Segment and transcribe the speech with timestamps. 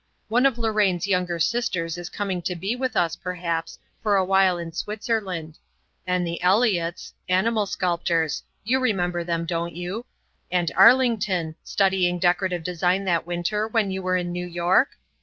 [0.29, 4.57] One of Lorraine's younger sisters is coming to be with us, perhaps, for a while
[4.57, 5.59] in Switzerland
[6.07, 8.41] and the Elliots animal sculptors.
[8.63, 10.07] You remember them, don't you,
[10.51, 14.93] and Arlington studying decorative design that winter when you were in New York?